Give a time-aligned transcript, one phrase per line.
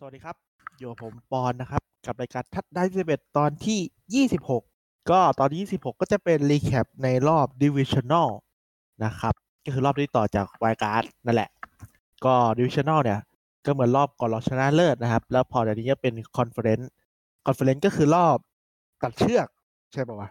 [0.00, 0.36] สวัสดีครับ
[0.78, 8.28] อยู่ผมปอนนะครับ กับรายการทัดได้สิบเอ็ดตอนที่ 26 ก็ตอนที่ 26 ก็จะเป็นรีแคปในรอบ Divisional
[9.04, 11.50] นะครับ ก็คือรอบที่ต่อจากไวการ์ดนั่นแหละ
[12.24, 13.20] ก็ Divisional เนี่ย
[13.64, 16.86] ก็เหมือนรอบก่อนรองชนะเลิศนะครับ แล้วพอเดี๋ยวนี้ก็เป็น Conference
[17.46, 18.36] Conference ก็คือรอบ
[19.02, 19.46] ตัดเชือก
[19.92, 20.28] ใช่ป่าวะ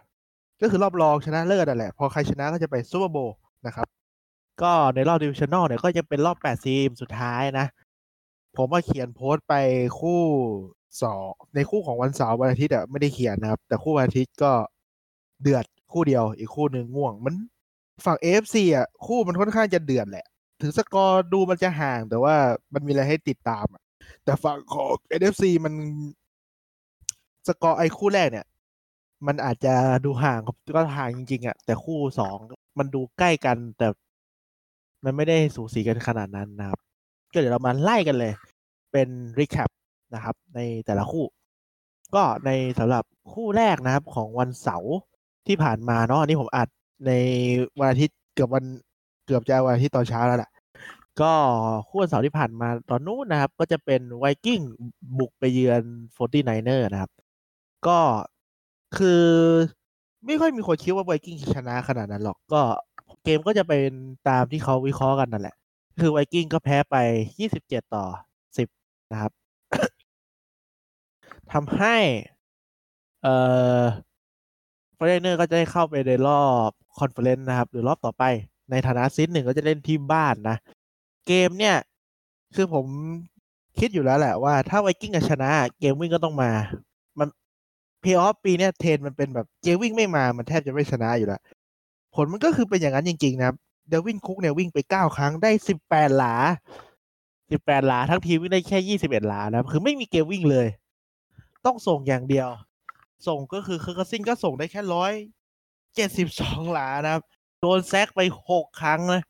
[0.60, 3.18] ก็คือรอบรองชนะเลิศนั่นแหละ พอใครชนะก็จะไปซูเปอร์โบ
[3.66, 3.86] นะครับ
[4.62, 7.68] ก็ในรอบ Divisional เนี่ยก็ยังเป็นรอบ 8 ทีมสุดท้ายนะ
[8.56, 9.54] ผมว่าเขียนโพสต์ไป
[10.00, 10.20] คู่
[11.02, 14.52] สองในคู่ของวันเสาร์วันอาทิตย์อะไม่ได้เขียนนะครับ แต่คู่วันอาทิตย์ก็
[15.42, 17.34] เดือดคู่เดียว อีกคู่หนึ่งง่วง มัน
[18.04, 20.26] ฝั่ง AFC อะคู่มันค่อนข้างจะเดือดแหละ
[20.62, 22.34] ถึงสกอร์ดูมันจะห่างแต่ว่า
[22.74, 23.82] มันมีอะไรให้ติดตามอะ
[24.24, 25.74] แต่ฝั่งของ NFC มัน
[27.46, 28.46] สกอร์ไอ้คู่แรกเนี่ย
[29.26, 30.40] มันอาจจะดูห่าง
[30.76, 32.36] ก็ห่างจริงๆอะแต่คู่สอง
[32.78, 33.88] มันดูใกล้กันแต่
[35.04, 36.78] มันไม่ได้สูสีกันขนาดนั้นนะครับ
[37.32, 38.32] ก็เดี๋ยวเรามาไล่กันเลย
[38.96, 39.70] เป็น recap
[40.14, 41.24] นะครับ ในแต่ละคู่
[42.14, 44.94] ก็ในสำหรับคู่แรกนะครับของวันเสาร์
[45.46, 46.68] ที่ผ่านมาเนาะอันนี้ผมอัด
[47.06, 47.12] ใน
[47.78, 48.64] วันอาทิตย์เกือบวัน
[49.26, 50.50] เกือบจะวันอาทิตย์ตอนเช้าแล้วแหละ
[51.20, 51.32] ก็
[51.88, 54.60] คู่วันเสาร์ที่ผ่านมาตอนนู้นนะครับ ก็จะเป็นไวกิ้ง
[55.18, 57.10] บุกไปเยือน Forty Niner นะครับ
[57.86, 57.98] ก็
[58.98, 59.24] คือ
[60.26, 62.62] ไม่ค่อยมีคนคิดว่าไวกิ้งชนะขนาดนั้นหรอกก็
[63.24, 63.90] เกมก็จะเป็น
[64.28, 65.56] ตามที่เขาวิเคราะห์กันนั่นแหละ
[66.00, 66.96] คือไวกิ้งก็แพ้ไป
[67.44, 68.04] 27 ต่อ
[69.12, 69.32] นะครับ
[71.52, 71.96] ทำให้
[73.22, 73.34] เอ่
[73.80, 73.82] อ
[74.96, 78.24] Forty Niner ก็จะได้เข้าไปในรอบ conference นะครับ หรือรอบต่อไป
[78.70, 80.56] ในฐานะ seed หนึ่งก็จะเล่นที่บ้านนะ
[81.26, 81.76] เกมเนี่ย
[82.54, 82.86] คือผม
[83.78, 86.50] คิดอยู่แล้วแหละว่าถ้าไวกิ้งชนะ เกมวิ่งก็ต้องมา
[87.18, 87.28] มัน
[88.00, 91.40] เพย์ออฟปีเนี้ยเทนมันเป็นแบบเกมวิ่งไม่มา มันแทบจะไม่ชนะอยู่แล้ว
[92.14, 93.56] ผลมันก็คือเป็นอย่างนั้นจริง ๆ นะครับ
[93.88, 96.34] Dalvin Cook เนี่ยวิ่งไปเก้าครั้งได้สิบแปดหลา
[97.50, 100.66] สิบแปดหลาทั้งทีมวิ่งได้แค่ยี่สิบเอ็ดหลานะคือไม่มีเกมวิ่งเลย
[101.66, 102.48] ต้องส่งอย่างเดียว
[103.26, 105.12] ส่งก็คือคือ Cousins ก็ส่งได้แค่ร้อย
[105.94, 107.22] เจ็ดสิบสองหลานะครับ
[107.60, 108.20] โดน sack ไป
[108.50, 109.22] หกครั้งนะ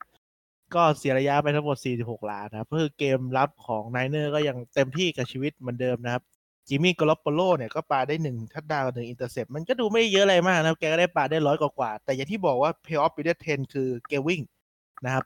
[0.74, 6.22] ก็เสียระยะไปทั้งหมดสี่สิบหกหลานะครับคือเกมรับของ Niner ก็ยังเต็มที่กับชีวิตเหมือนเดิมนะครับ
[6.68, 14.40] Jimmy Garoppolo เนี่ยก็ปาได้หนึ่ง touchdown หนึ่ง intercept มันก็ดูไม่เยอะอะไรมากนะครับ แกก็ได้ปาได้ร้อยกว่า แต่อย่างที่บอกว่าเพย์ออฟปีเดเทนคือเกมวิ่ง
[15.04, 15.24] นะครับ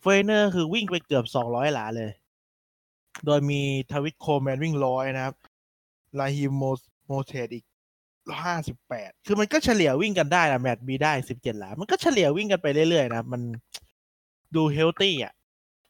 [0.00, 2.10] Forty Niner คือวิ่งไปเกือบสองร้อยหลาเลย
[3.26, 3.60] โดยมี
[3.92, 5.34] Tevin Coleman วิ่งร้อยนะครับ
[6.18, 7.64] Raheem Mostert อีก
[8.42, 13.42] ห้าสิบแปดคือมันก็เฉลี่ยวิ่งกันได้นะแมตต์มีได้สิบเจ็ดหลา มันก็เฉลี่ยวิ่งกันไปเรื่อยๆนะมัน
[14.54, 15.32] ดู healthy อะ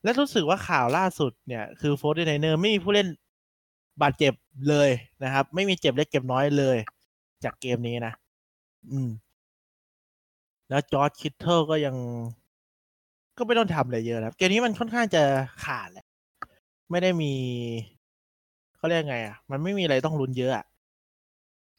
[0.02, 3.08] และรู้สึกว่าข่าวล่าสุดเนี่ย คือ Forty Niner ไม่มีผู้เล่น
[4.02, 4.32] บาดเจ็บ
[4.68, 4.90] เลย
[5.24, 6.76] นะครับ ไม่มีเจ็บเล็กเจ็บน้อยเลย
[7.44, 8.12] จากเกมนี้นะ
[8.90, 9.10] อืม
[10.68, 11.96] แล้ว George Kittle ก็ยัง
[13.36, 15.22] ก็ไม่ต้องทำอะไรเยอะนะเกมนี้มันค่อนข้างจะ
[15.64, 16.03] ขาดแหละ
[16.90, 17.32] ไม่ได้มี
[18.76, 20.64] เขาเรียกไงอะ มันไม่มีอะไรต้องลุ้นเยอะอะ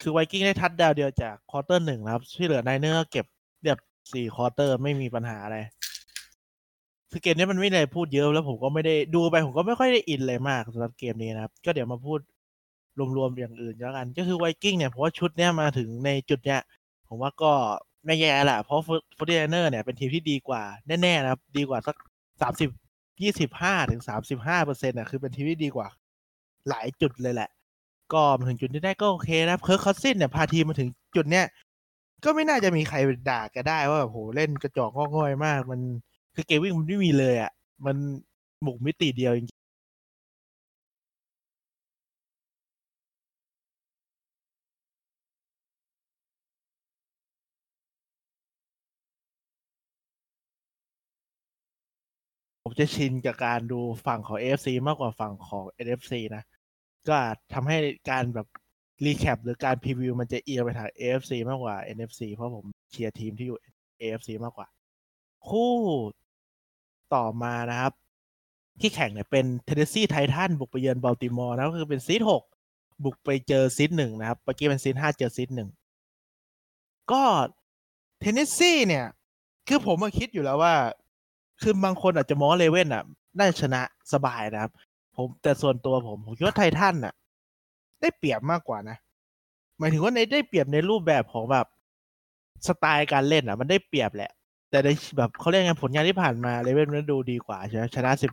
[0.02, 3.26] คือไวกิ้งได้ touchdown เดียวจาก quarter หนึ่งนะครับ ที่เหลือ Niner เก็บ
[3.62, 3.78] เรียบ
[4.14, 5.58] สี่ quarter ไม่มีปัญหาอะไร
[7.12, 12.20] คือเกมนี้มันไม่ได้พูดเยอะแล้วผมก็ไม่ได้ดูไปผมก็ไม่ค่อยได้อินเลยมากสำหรับเกมนี้นะครับ ก็เดี๋ยวมาพูด
[13.18, 16.62] รวมๆอย่างอื่นแล้วกัน ก็คือไวกิ้งเนี่ยเพราะว่าชุดเนี้ยมาถึงในจุดเนี้ย
[17.08, 17.52] ผมว่าก็
[18.06, 18.84] ไม่แย่แหละเพราะ
[19.18, 21.96] Forty Niner เนี่ยเป็นทีมที่ดีกว่าแน่ๆนะครับ ดีกว่าสัก
[22.42, 22.70] สามสิบ
[23.22, 25.88] ยี่สิบห้าถึงสามสิบห้าเปอร์เซ็นต์อะคือเป็นทีมที่ดีกว่า
[26.70, 27.50] หลายจุดเลยแหละ
[28.14, 31.46] ก็มาถึงจุดที่ได้ก็โอเคนะ Kirk Cousins เนี่ยพาทีมมาถึงจุดเนี้ย
[32.24, 32.98] ก็ไม่น่าจะมีใคร
[33.30, 35.80] ด่าแกได้ว่าแบบโหเล่นกระจอกงอง่อยมาก มัน
[36.36, 37.52] คือเกมวิ่งมันไม่มีเลยอะ
[37.86, 37.96] มัน
[38.62, 39.42] หมุกมิติเดียวจ
[52.68, 56.44] ผมจะชินกับการดูฝั่งของ AFC มากกว่าฝั่งของ NFC นะ
[57.08, 57.18] ก็
[57.53, 57.78] ทำให้
[58.09, 58.48] การแบบ
[59.06, 63.59] recap หรือการ preview มันจะเอียงไปทาง AFC มากกว่า NFC เพราะผมเชียร์ทีมที่อยู่
[64.02, 64.68] AFC มากกว่า
[65.48, 65.74] คู่
[67.16, 67.94] ต่อมานะครับ
[68.80, 72.44] ที่แข่งเนี่ยเป็น Tennessee Titan บุกไปเยือน Baltimore นะก็คือเป็น seed หก
[73.04, 75.69] บุกไปเจอ seed หนึ่งนะครับเมื่อกี้เป็น seed ห้าเจอ seed หนึ่ง
[77.12, 77.24] ก็
[78.19, 79.06] Tennessee เนี่ย
[79.68, 80.75] คือผมมาคิดอยู่แล้วว่า
[81.62, 83.04] คือบางคนอาจจะมอง Raven อะ
[83.38, 83.81] น่าชนะ
[84.13, 84.72] สบายนะครับ
[85.16, 87.13] ผมแต่ส่วนตัวผมผมคิดว่าไททันอะ
[88.02, 88.98] ได้เปรียบมากกว่านะ
[89.80, 91.68] หมายถึงว่าในได้เปรียบในรูปแบบของแบบ
[92.68, 94.31] สไตล์การเล่นอะ มันได้เปรียบแหละ
[94.69, 98.31] แต่ในแบบเขาเรียกไงผลงานที่ผ่านมาเลเว่นมันดูดีกว่าใช่ไหมชนะสิบ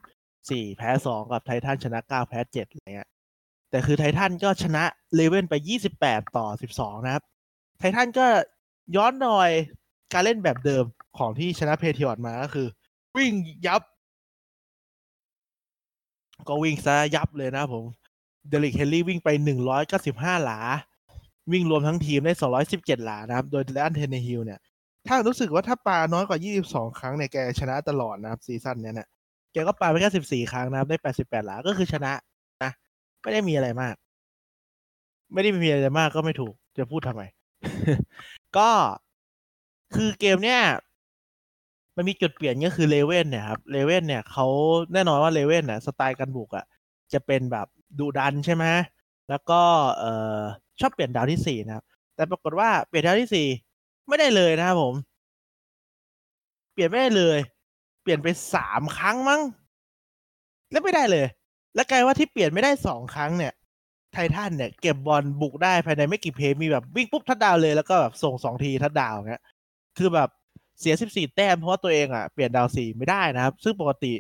[0.51, 3.11] สี่แพ้สองกับไททันชนะเก้าแพ้เจ็ดอะไรเงี้ย
[3.71, 4.85] แต่คือไททันก็ชนะ
[5.15, 7.23] เลเว่นไปยี่สิบแปดต่อสิบสองนะครับ
[7.79, 8.27] ไททันก็
[8.97, 9.51] ย้อนหน่อย
[10.13, 10.85] การเล่นแบบเดิม
[11.19, 12.67] ของที่ชนะ Patriot มาก็คือ
[13.17, 13.33] วิ่ง
[13.67, 13.83] ยับ
[16.49, 17.85] ก็วิ่งซะยับเลยนะผม
[18.49, 19.29] Derrick Henry วิ่งไป
[19.89, 20.59] 195หลา
[21.53, 22.33] วิ่งรวมทั้งทีมได้
[22.69, 24.61] 217หลานะครับ โดย Ryan Tannehill เนี่ย
[25.07, 26.39] ถ้ารู้สึกว่าถ้าปาน้อยกว่า
[26.69, 29.09] 22ครั้งเนี่ยแกชนะตลอดนะครับ season เนี้ยเนี่ย
[29.53, 32.13] แกก็ปาไปแค่14ครั้งนะครับ ได้88หลา ก็คือชนะ
[32.63, 32.71] นะ
[33.23, 33.95] ไม่ได้มีอะไรมาก
[35.33, 37.23] ไม่ได้มีอะไรมากก็ไม่ถูก จะพูดทำไม
[38.59, 38.71] ก็
[39.95, 40.61] คือเกมเนี้ย
[41.97, 44.47] มันมีจุดเปลี่ยนก็คือเลเว่นเนี่ยครับเลเว่นเนี่ยเขา
[44.93, 46.65] แน่นอนว่าเลเว่นเนี่ยสไตล์การบุกอะ่ะ
[47.13, 47.67] จะเป็นแบบ
[47.99, 48.65] ดุดันใช่ไหม
[49.31, 49.61] แล้วก็
[49.99, 50.39] เอ่อ
[50.81, 51.85] ชอบเปลี่ยนดาวที่สี่นะครับ
[52.15, 53.47] แต่ปรากฏว่าเปลี่ยนดาวที่สี่
[54.09, 54.95] ไม่ได้เลยนะครับผม
[56.73, 57.39] เปลี่ยนไม่ได้เลย
[58.03, 59.41] เปลี่ยนไปสามครั้งมั้ง
[60.71, 61.27] แล้วไม่ได้เลย
[61.75, 63.53] แล้วกลายว่าที่เปลี่ยนไม่ได้สองครั้งเนี่ย
[64.13, 69.43] ไททันเนี่ย เก็บบอลบุกได้ภายในไม่กี่ play มีแบบวิ่งปุ๊บ touchdown เลยแล้วก็แบบส่งสองทีทัดดาวเงี้ย
[69.99, 70.29] คือแบบ
[70.83, 74.13] เสียสิบสี่แต้มเพราะว่าตัวเองอะเปลี่ยน down สี่ไม่ได้นะครับ ซึ่งปกติ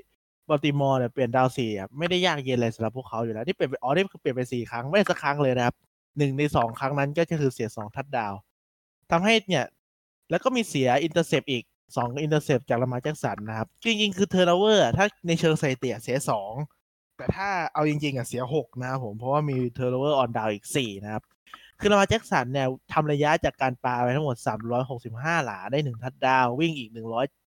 [0.48, 5.74] Baltimore เนี่ยเปลี่ยน down สี่อะไม่ได้ยากเย็นเลยสำหรับพวกเขาอยู่แล้วที่เปลี่ยนไปอ๋อนี่คือเปลี่ยนไปสี่ครั้งไม่สักครั้งเลยนะครับ
[6.18, 8.32] หนึ่งในสองครั้งนั้นก็คือเสียสองทัดดาว
[9.10, 9.64] ทำให้เนี่ย
[10.30, 11.64] แล้วก็มีเสีย intercept อีก
[11.96, 16.52] สอง interception จาก Lamar Jackson นะครับ จริง ๆ คือ turnover ถ้าในเชิงสถิติเสียสอง
[17.16, 21.22] แต่ถ้าเอาจริงๆอะเสียหกนะครับผมเพราะว่ามี turnover on down อีกสี่นะครับ
[21.84, 24.36] คือ Lamar Jackson เนี่ยทำระยะจากการปาไปทั้งหมด
[24.90, 26.90] 365 หลาได้หนึ่งทัดดาว วิ่งอีก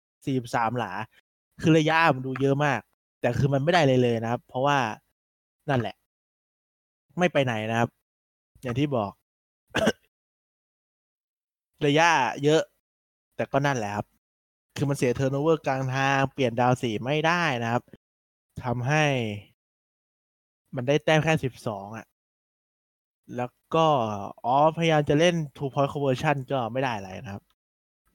[0.10, 0.92] 143 หลา
[1.62, 2.80] คือระยะมันดูเยอะมาก
[3.22, 4.78] แต่คือมันไม่ได้เลยเลยนะครับ เพราะว่า
[5.70, 5.96] นั่นแหละ
[7.20, 7.90] ไม่ไปไหนนะครับ
[8.62, 9.12] อย่างที่บอก
[11.86, 12.10] ระยะ
[12.44, 12.62] เยอะ
[13.36, 14.06] แต่ก็นั่นแหละครับ
[14.76, 17.84] คือมันเสีย turnover กลางทาง เปลี่ยน down สี่ไม่ได้นะครับ
[18.64, 19.04] ทำให้
[20.76, 22.06] มันได้แต้มแค่สิบสองอะ
[23.38, 23.88] แล้วก็
[24.46, 27.44] อ๋อพยายามจะเล่น two point conversion ก็ไม่ได้อะไรนะครับ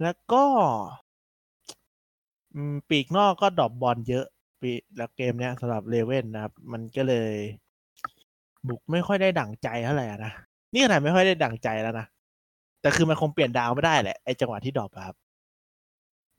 [0.03, 0.45] แล้วก็
[2.89, 4.27] ปีกนอกก็ drop บอลเยอะ
[4.61, 7.33] ปีแล้วเกมเนี้ยสำหรับ Ravens นะครับ มันก็เลย
[8.69, 10.33] บุกไม่ค่อยได้ดั่งใจเท่าไหร่นะ
[10.73, 12.07] นี่ขนาดไม่ค่อยได้ดั่งใจแล้วนะ
[12.81, 15.17] แต่คือมันคงเปลี่ยน down ไม่ได้แหละไอจังหวะที่ drop ครับ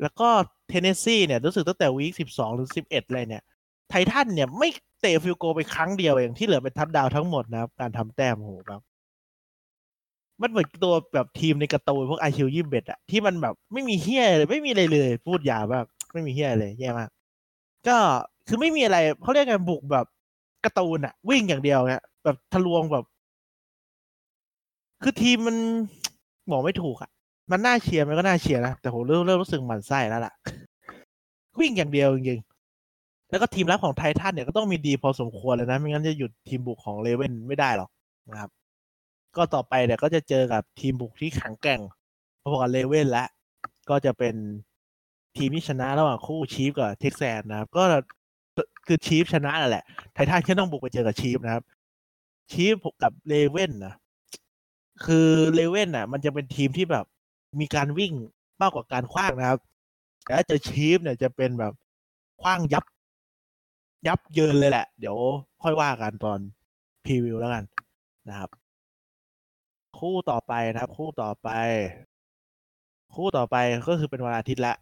[0.01, 0.29] แล้วก็
[0.67, 3.43] Tennessee เนี่ยรู้สึกตั้งแต่ week สิบสองหรือสิบเอ็ดเลยเนี่ย
[3.89, 4.69] Titans เนี่ยไม่
[5.01, 8.81] เตะ field goal ไปครั้งเดียวเองที่เหลือเป็นทัดดาวทั้งหมดนะครับ การทำแต้มโหแบบ
[10.41, 17.09] มันเหมือนตัวแบบทีมในการ์ตูนพวกไอคิวยิมเบ็ดอะที่มันแบบไม่มีเฮี้ยเลยไม่มีอะไรเลย พูดยาวมากไม่มีเฮี้ยเลยแย่มาก
[17.87, 17.97] ก็
[18.47, 20.05] คือไม่มีอะไรเขาเรียกกันบุกแบบ
[20.65, 23.05] การ์ตูนอะวิ่งอย่างเดียวเนี่ยแบบทะลวงแบบ
[25.03, 25.57] คือทีมมัน
[26.51, 27.09] บอกไม่ถูกอะ
[27.51, 30.33] มันน่าเชียร์มันก็น่าเชียร์นะแต่ผมเริ่มเริ่มรู้สึกหมันไส้แล้วล่ะ
[31.59, 32.56] วิ่งอย่างเดียวจริงๆ
[33.29, 37.89] แล้วก็ทีมรับของ Titans เนี่ยก็ต้องมีดีพอสมควรเลยนะ ไม่งั้นจะหยุดทีมบุกของ Ravens ไม่ได้หรอก
[38.31, 38.51] นะครับ
[39.35, 41.81] ก็ต่อไปเนี่ยก็จะเจอกับทีมบุกที่แข็งแกร่ง
[42.41, 43.25] พอๆกับ Ravens และ
[43.89, 44.35] ก็จะเป็น
[45.37, 47.83] ทีมที่ชนะระหว่างคู่ Chiefs กับ Texans นะครับ ก็
[48.87, 49.83] คือชีฟชนะนั่นแหละ
[50.13, 51.63] ไททันแค่ต้องบุกไปเจอกับชีฟนะครับ
[52.51, 53.93] ชีฟกับเลเว่นนะ
[55.05, 57.05] คือเลเว่นน่ะ มันจะเป็นทีมที่แบบ
[57.59, 58.13] มีการวิ่ง
[58.61, 59.59] มากกว่าการคว้างนะครับ
[60.23, 61.73] แต่เจอชีฟเนี่ยจะเป็นแบบ
[62.41, 62.83] คว้างยับ
[64.07, 65.17] ยับเยินเลยแหละ เดี๋ยว
[65.63, 66.39] ค่อยว่ากันตอน
[67.05, 67.63] พรีวิวแล้วกัน
[68.29, 68.49] นะครับ
[69.99, 71.49] คู่ต่อไปนะครับ คู่ต่อไป
[73.15, 73.55] คู่ต่อไป
[73.87, 74.75] ก็คือเป็นวันอาทิตย์ละ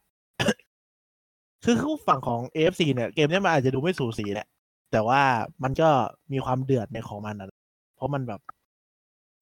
[1.65, 4.47] คือคู่ฝั่งของ AFC เนี่ย เกมนี้มันอาจจะดูไม่สูสีแหละ
[4.91, 5.21] แต่ว่า
[5.63, 5.89] มันก็
[6.31, 7.49] มีความเดือดในของมันนะ
[7.95, 8.41] เพราะมันแบบ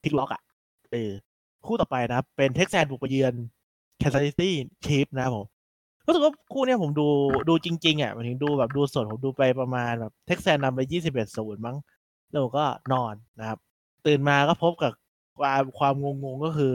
[0.02, 0.42] พลิกล็อกอะ่ะ
[0.92, 1.10] เออ
[1.66, 3.34] คู่ต่อไปนะครับ เป็น Texans บุกไปเยือน
[3.98, 5.46] Kansas City Chiefs นะครับผม
[6.04, 7.06] รู้สึกว่าคู่เนี้ยผมดู
[7.48, 11.76] ดูจริง ๆอะมันถึงดูแบบดูสดผมดูไปประมาณแบบ Texans นำไปยี่สิบเอ็ดศูนย์มั้ง
[12.32, 13.58] แล้วก็นอนนะครับ
[14.06, 14.92] ตื่นมาก็พบกับ
[15.38, 16.72] ความความงงๆก็คือ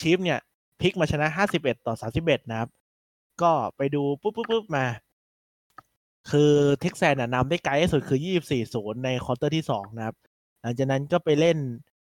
[0.00, 0.38] Chiefs เนี่ย
[0.80, 2.68] พลิกมาชนะห้าสิบเอ็ดต่อสามสิบเอ็ดนะครับ
[3.42, 4.86] ก็ไปดูปุ๊บปุ๊บปุ๊บมา
[6.30, 10.16] คือ Texans น่ะนำได้ไกลที่สุดคือยี่สิบสี่ศูนย์ใน quarter ที่สองนะครับ
[10.60, 11.58] หลังจากนั้นก็ไปเล่น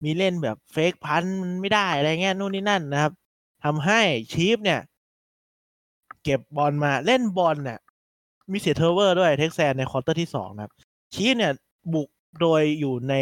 [0.03, 1.25] มีเล่นแบบ fake punt
[1.61, 3.11] ไม่ได้อะไรเงี้ยนู่นนี่นั่นนะครับ
[3.63, 4.01] ทำให้
[4.33, 4.79] Chiefs เนี่ย
[6.23, 7.79] เก็บบอลมาเล่นบอลเนี่ย
[8.51, 10.73] มีเสีย turnover ด้วย Texans ใน quarter ที่สองนะครับ
[11.13, 11.53] Chiefs เนี่ย
[11.93, 12.09] บุก
[12.41, 13.15] โดยอยู่ใน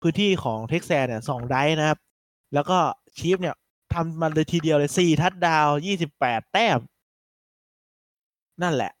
[0.00, 1.98] พื้นที่ของ Texans เนี่ยสองไดนะครับ
[2.54, 2.78] แล้วก็
[3.18, 3.56] Chiefs เนี่ย
[3.94, 6.78] ทำมาเลยทีเดียวเลยสี่ทัดดาวยี่สิบแปดแต้ม
[8.62, 8.92] นั่นแหละ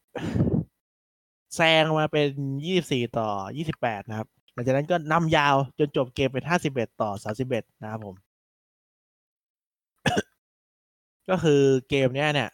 [1.56, 2.28] แซงมาเป็น
[2.66, 8.14] ยี่สิบสี่ต่อยี่สิบแปดนะครับ หลังจากนั้นก็นำยาวจนจบเกมเป็นห้าสิบเอ็ดต่อสามสิบเอ็ดนะครับผม
[11.28, 12.50] ก็คือเกมเนี้ยเนี่ย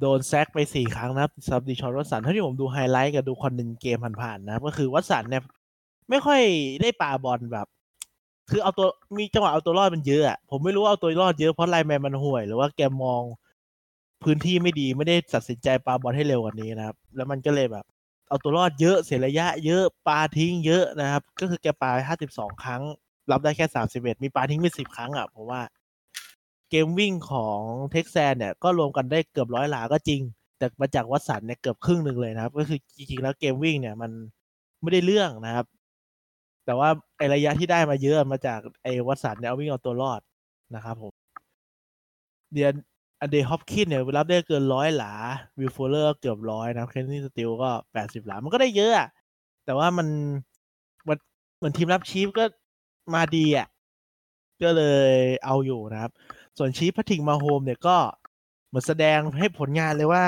[0.00, 5.42] โดน sack ไปสี่ครั้งนะครับสำหรับ Deshaun Watson เท่าที่ผมดูไฮไลท์กับดู condensed game ผ่านๆนะก็คือวัตสันเนี่ย
[6.10, 6.40] ไม่ค่อย
[6.82, 7.66] ได้ปาบอลแบบ
[8.50, 13.22] คือเอาตัวมีจังหวะเอาตัวรอดมันเยอะอะผมไม่รู้ว่าเอาตัวรอดเยอะเพราะไลแมนมันห่วย หรือว่าแกมอง
[14.24, 17.84] พื้นที่ไม่ดีไม่ได้ตัดสินใจปาบอลให้เร็วกว่านี้นะครับ แล้วมันก็เลยแบบ
[18.28, 22.82] เอาตัวรอดเยอะเสียระยะ เยอะปาทิ้งเยอะนะครับ ก็คือแกปาห้าสิบสองครั้ง
[23.30, 25.60] รับได้แค่สามสิบเอ็ดมีปาทิ้งไปสิบครั้งอะเพราะว่า
[26.76, 27.60] เกมวิ่งของ
[27.92, 30.20] เท็กซันเนี่ยก็รวมกันได้เกือบร้อยหลาก็จริง
[30.58, 34.10] แต่มาจากวัตสันเนี่ยเกือบครึ่งหนึ่งเลยนะครับ ก็คือจริงๆแล้วเกมวิ่งเนี่ยมัน
[34.82, 35.66] ไม่ได้เรื่องนะครับ
[36.64, 36.88] แต่ว่า
[37.18, 40.20] ไอระยะที่ได้มาเยอะมาจากไอวัตสันเนี่ยเอาวิ่งเอาตัวรอด
[40.74, 41.12] นะครับผม
[42.52, 45.12] DeAndre Hopkins เนี่ยรับได้เกินร้อยหลา
[45.58, 49.08] Will Fuller เกือบร้อยนะ Kenny Stills ก็แปดสิบหลา มันก็ได้เยอะอะ
[49.64, 50.08] แต่ว่ามัน
[51.08, 51.18] มัน
[51.56, 52.44] เหมือนทีมรับ Chiefs ก็
[53.14, 53.68] มาดีอะ
[54.62, 55.14] ก็เลย
[55.44, 56.12] เอาอยู่นะครับ
[56.58, 57.96] ส่วน Chiefs Patrick Mahomes เนี่ยก็
[58.68, 60.24] เหมือนแสดงให้ผลงานเลยว่า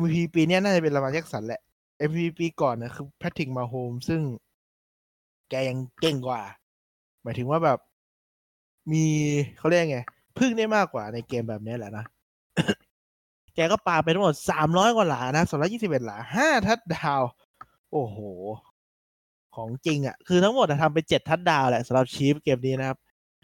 [0.00, 1.60] MVP ปีนี้น่าจะเป็น Lamar Jackson แหละ
[2.08, 4.20] MVP ปีก่อนนะคือ Patrick Mahomes ซึ่ง
[5.50, 6.42] แกยังเก่งกว่า
[7.22, 7.78] หมายถึงว่าแบบ
[8.92, 9.04] มี
[9.58, 9.98] เขาเรียกไง
[10.38, 12.04] พึ่งได้มากกว่าในเกมแบบนี้แหละนะ
[13.54, 17.22] แกก็ปาไปทั้งหมดสามร้อยกว่าหลานะสองร้อยยี่สิบเอ็ดหลาห้าทัดดาว
[17.92, 18.18] โอ้โห
[19.56, 22.98] ของจริงอะ่ะ คือทั้งหมดทำไปเจ็ดทัดดาวแหละสำหรับ Chiefs เกมนี้นะครับ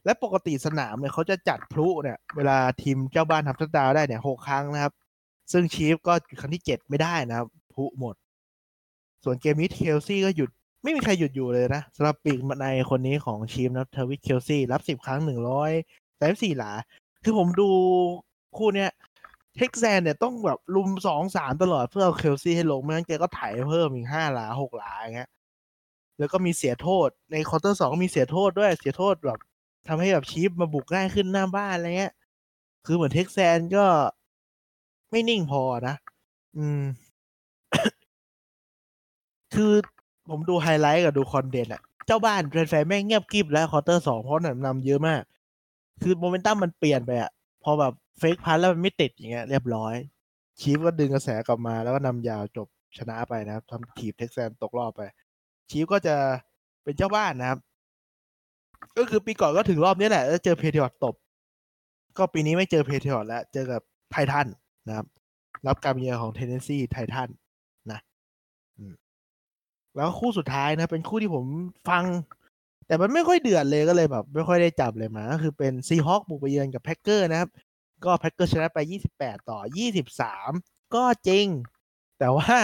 [0.08, 4.92] และปกติสนามเนี่ยเขาจะจัดพลุเนี่ยเวลาทีมเจ้าบ้านทำทัดดาวได้เนี่ยหกครั้งนะครับ
[5.52, 8.14] ซึ่ง Chiefs ก็ครั้งที่เจ็ดไม่ได้นะครับพลุหมด
[9.24, 10.50] ส่วนเกมนี้ Kelce ก็หยุด
[10.82, 15.72] ไม่มีใครหยุดอยู่เลยนะสำหรับปีกในคนนี้ของ Chiefs นะ Travis Kelce รับสิบครั้งหนึ่งร้อย
[16.20, 16.72] สามสิบสี่หลา
[17.24, 17.70] คือผมดู
[18.56, 18.90] คู่เนี้ย
[19.56, 25.30] Texans เนี่ยต้องแบบรุมสองสามตลอดเพื่อเอา Kelce ให้ลงไม่งั้นแกก็ไถเพิ่มอีกห้าหลาหกหลาอย่างเงี้ย
[26.18, 29.38] แล้วก็มีเสียโทษใน quarter สองมีเสียโทษด้วยเสียโทษแบบ
[29.88, 32.14] ทำให้แบบ Chiefs มาบุกง่ายขึ้นหน้าบ้านอะไรเงี้ย
[32.86, 33.86] คือเหมือน Texans ก็
[35.10, 35.94] ไม่นิ่งพอนะ
[36.56, 36.82] อืม
[39.54, 39.72] คือ
[40.28, 45.22] ผมดูไฮไลท์กับดู condensed อะเจ้าบ้านแฟนๆแม่งเงียบกริบแล้ว quarter สองเพราะนำนำเยอะมาก
[46.02, 47.30] คือโมเมนตัมมันเปลี่ยนไปอะ
[47.62, 49.94] พอแบบ fake punt แล้วมันไม่ติดอย่างเงี้ยเรียบร้อย
[50.60, 52.68] Chiefs ก็ดึงกระแสกลับมาแล้วก็นำยาวจบ
[52.98, 55.02] ชนะไปนะครับทำทีม Texans ตกรอบไป
[55.70, 56.16] Chiefs ก็จะ
[56.82, 57.58] เป็นเจ้าบ้านนะครับ
[58.98, 61.14] ก็คือปีก่อนก็ถึงรอบนี้แหละ แล้วเจอ Patriots ตบ
[62.18, 64.46] ก็ปีนี้ไม่เจอ Patriots แล้ว เจอกับ Titans
[64.88, 65.06] นะครับ
[65.66, 67.28] รับการเยือนของ Tennessee Titans
[67.90, 68.00] นะ
[69.96, 71.44] แล้วคู่สุดท้ายนะ เป็นคู่ที่ผม
[71.88, 72.04] ฟัง
[72.86, 77.50] แต่มันไม่ค่อยเดือดเลยก็เลยแบบ ไม่ค่อยได้จับเลยมา ก็คือเป็น Seahawks บุกไปเยือนกับ Packers นะครับ
[78.04, 78.78] ก็ Packers ชนะไป
[79.14, 79.58] 28 ต่อ
[80.26, 81.46] 23 ก็จริง
[82.18, 82.56] แต่ว่า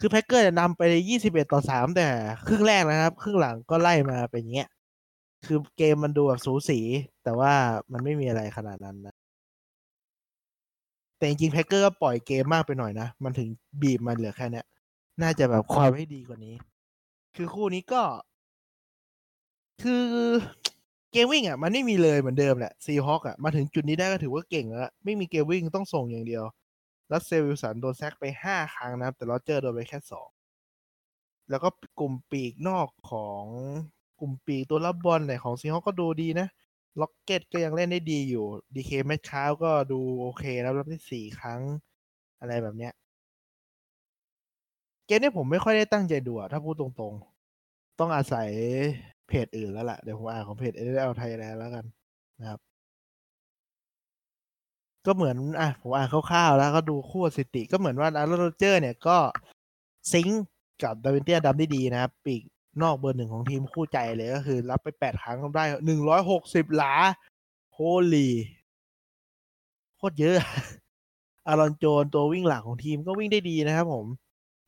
[0.00, 0.82] คือแพ็กเกอร์นำไป
[1.18, 2.08] 21 ต่อ 3 แต่
[2.46, 4.68] ครึ่งแรกนะครับ ครึ่งหลังก็ไล่มาเป็นเงี้ย
[5.46, 6.78] คือเกมมันดูแบบสูสี
[7.24, 7.52] แต่ว่า
[7.92, 9.14] มันไม่มีอะไรขนาดนั้นนะ
[11.16, 13.48] แต่จริงๆแพ็กเกอร์ก็ปล่อยเกมมากไปหน่อยนะ มันถึง
[13.82, 14.66] บีบมันเหลือแค่เนี้ย
[15.22, 16.54] น่าจะแบบความให้ดีกว่านี้
[17.36, 18.02] คือคู่นี้ก็
[19.82, 20.04] คือ
[21.12, 26.44] เกมวิ่งอะ มันไม่มีเลยเหมือนเดิมแหละซีฮอคอะ มาถึงจุดนี้ได้ก็ถือว่าเก่งแล้ว ไม่มีเกมวิ่งต้องส่งอย่างเดียว
[27.12, 30.28] รัสเซลวิลสันโดน sack ไปห้าครั้งนะแต่โรเจอร์โดนไปแค่สอง
[31.50, 31.68] แล้วก็
[32.00, 33.44] กลุ่มปีกนอกของ
[34.24, 36.48] ลุ่มปีกตัวรับบอลเนี่ยของ Seahawks ก็ดูดีนะ
[37.00, 41.60] ล็อกเก็ตก็ยังเล่นได้ดีอยู่ดีเค เมตคาล์ฟก็ดูโอเค แล้วรับได้สี่ครั้ง
[42.40, 42.92] อะไรแบบเนี้ย
[45.06, 48.48] เกมนี้ผมไม่ค่อยได้ตั้งใจดูถ้าพูดตรงๆ ต้องอาศัย
[49.26, 51.84] เพจอื่นแล้วล่ะ เดี๋ยวผมอ่านของเพจ NFL Thailand แล้วกัน
[52.40, 52.60] นะครับ
[55.06, 59.16] ก็เหมือนอะผมอ่านคร่าวๆแล้วก็ดูคู่สถิติ ก็เหมือนว่าอาร์โรเจอร์ เนี่ยก็
[60.12, 60.28] sync
[60.82, 62.42] กับดาวานเต้ อดัมส์ได้ดีนะครับ ปีก
[62.82, 66.94] นอกเบอร์หนึ่งของทีมคู่ใจเลยก็คือ รับไปแปดครั้งทำได้หนึ่งร้อยหกสิบหลา
[67.74, 68.28] holy
[69.96, 70.36] โคตรเยอะ
[71.48, 74.06] อารอนโจนตัววิ่งหลักของทีมก็วิ่งได้ดีนะครับผม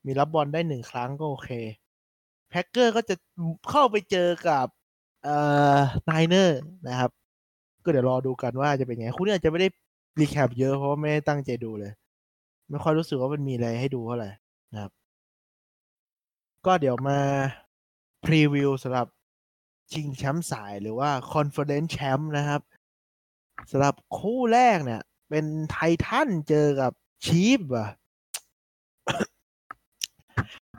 [0.05, 1.51] มีรับบอลได้หนึ่งครั้งก็โอเค
[2.51, 3.15] Packers ก็จะ
[3.71, 4.67] เข้าไปเจอกับ
[5.25, 5.37] เอ่
[5.75, 6.59] อ Niners
[6.89, 7.11] นะครับ
[7.85, 9.69] ก็เดี๋ยวรอดูกันว่าจะเป็นไง คู่นี้อาจจะไม่ได้
[10.21, 11.93] recap เยอะเพราะไม่ได้ตั้งใจดูเลย
[12.71, 14.31] ไม่ค่อยรู้สึกว่ามันมีอะไรให้ดูเท่าไหร่
[14.73, 14.93] นะครับ
[16.67, 17.19] ก็เดี๋ยวมา
[18.25, 19.07] preview สำหรับ
[19.93, 22.61] ชิงแชมป์สายหรือว่า conference แชมป์นะครับ
[23.71, 26.93] สำหรับคู่แรกเนี่ย เป็น Titans เจอกับ
[27.27, 27.89] Chiefs อะ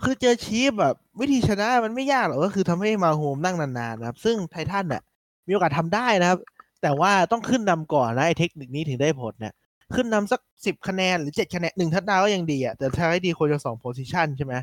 [0.04, 5.02] คือเจอ Chiefs แบบวิธีชนะมันไม่ยากหรอกก็คือทำให้มาโฮมนั่งนานๆนะครับ ซึ่ง Titans เนี่ย
[5.48, 6.40] มีโอกาสทำได้นะครับ
[6.82, 9.54] แต่ว่าต้องขึ้นนำก่อนนะไอ้เทคนิคนี้ถึงได้ผลเนี่ย
[9.96, 14.54] ขึ้นนำสักสิบคะแนนหรือเจ็ดคะแนนหนึ่งทัดดาวก็ยังดีอะแต่ถ้าให้ดีควรจะสอง possession ใช่ไหม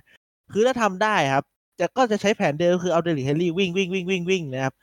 [0.52, 1.44] คือถ้าทำได้ครับ
[1.78, 4.74] จะก็จะใช้แผนเดิมคือเอาเดลิเฮลี่วิ่งวิ่งวิ่งวิ่งวิ่งนะครับ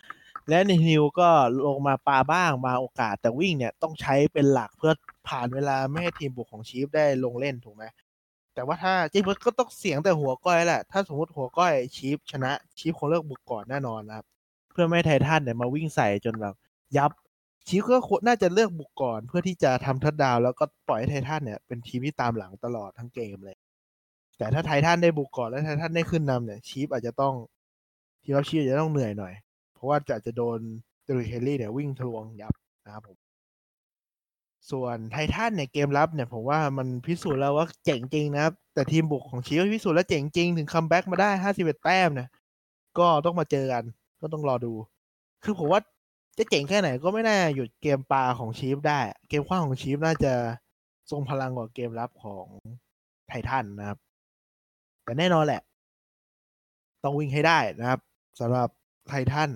[0.49, 1.29] แทนเนฮิลล์ก็
[1.65, 4.93] ลงมาปาบ้างมาโอกาสแต่วิ่งเนี่ยต้องใช้เป็นหลักเพื่อ
[5.27, 7.83] ผลาญเวลาไม่ให้ทีมบุกของ Chiefs ได้ลงเล่นถูกไหม
[8.53, 14.25] แต่ว่าถ้าจริงๆก็ต้องเสียงแต่หัวก้อยแหละ ถ้าสมมติหัวก้อยชีฟชนะชีฟคงเลิกบุกก่อนแน่นอนนะครับ
[14.71, 16.55] เพื่อไม่ให้ไททันเนี่ยมาวิ่งใส่จนแบบ
[16.97, 17.11] ยับ
[17.67, 23.57] ชีฟก็น่าจะเลือกบุกก่อน เพื่อที่จะทำทัดดาวแล้วก็ปล่อยให้ไททันเนี่ยเป็นทีมที่ตามหลังตลอดทั้งเกมเลย
[24.41, 27.33] แต่ถ้าไททันได้บุกก่อนแล้วไททันได้ขึ้นนำเนี่ยชีฟอาจจะต้อง
[28.23, 29.33] ทีมรับชีฟอาจจะต้องเหนื่อยหน่อย
[29.73, 30.59] เพราะว่าจะจะโดน
[31.03, 32.53] เดริเคลลี่เนี่ยวิ่งทะลวงยับ
[32.85, 33.17] นะครับผม
[34.71, 42.29] ส่วน Titans เนี่ยเกมรับเนี่ยผมว่ามันพิสูจน์แล้วว่าเจ๋งจริงนะครับ แต่ทีมบุกของ Chiefs พิสูจน์แล้วเจ๋งจริงถึง comeback มาได้ห้าสิบเอ็ดแต้มเนี่ย
[42.99, 43.83] ก็ต้องมาเจอกัน
[44.21, 44.73] ก็ต้องรอดู
[45.43, 45.81] คือผมว่า
[46.37, 50.33] จะเจ๋งแค่ไหนก็ไม่น่าหยุดเกมปาของ Chiefs ได้ เกมขว้างของ Chiefs น่าจะ
[51.11, 52.47] ทรงพลังกว่าเกมรับของ
[53.27, 53.99] Titans นะครับ
[55.03, 55.61] แต่แน่นอนแหละ
[57.03, 57.99] ต้องวิ่งให้ได้นะครับ
[58.39, 58.69] สำหรับ
[59.07, 59.49] Titans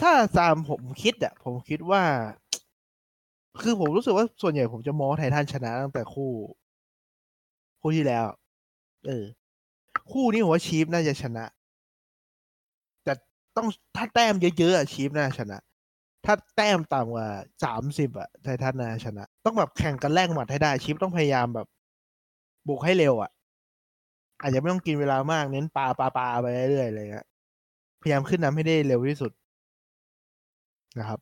[0.00, 2.02] ถ้าตามผมคิดอะผมคิดว่า
[3.60, 6.30] คือผมรู้สึกว่าส่วนใหญ่ผมจะมองไททันชนะตั้งแต่คู่
[7.80, 8.24] คู่ที่แล้ว
[9.06, 9.24] เออ
[10.12, 11.44] คู่นี้ผมว่าชีฟน่าจะชนะ
[13.04, 13.12] แต่
[13.56, 15.58] ต้องถ้าแต้มเยอะๆอะชีฟน่าชนะ
[16.24, 17.28] ถ้าแต้มต่ำกว่า
[17.64, 21.66] สามสิบอะไททันนาชนะ ต้องแบบแข่งกันแลกหมัดให้ได้ชีฟต้องพยายามแบบ
[22.68, 23.30] บุกให้เร็วอะ
[24.40, 27.26] อาจจะไม่ต้องกินเวลามากเน้นปลาปลาปลาไปเรื่อยๆเลยครับ
[28.02, 29.32] พยายามขึ้นนำให้ได้เร็วที่สุด
[30.98, 31.20] นะครับ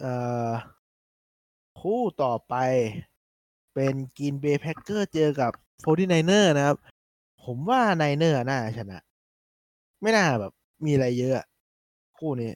[0.00, 0.12] เอ่
[0.50, 0.52] อ
[1.80, 2.54] คู่ต่อไป
[3.74, 6.76] เป็น Green Bay Packers เจอกับ Forty Niners นะครับ
[7.44, 8.98] ผมว่าไนเนอร์น่าชนะ
[10.02, 10.52] ไม่น่าแบบ
[10.84, 11.46] มีอะไรเยอะ
[12.24, 12.52] คู่นี้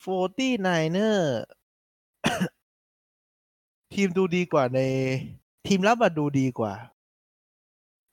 [0.00, 1.38] โฟร์ตี้ Niners
[3.92, 4.80] ทีมดูดีกว่าใน
[5.66, 6.72] ทีมรับดูดีกว่า